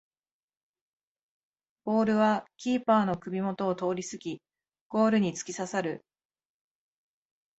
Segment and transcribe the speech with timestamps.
[1.83, 4.41] ボールはキーパーの首もとを通りすぎ
[4.89, 6.03] ゴールにつきささる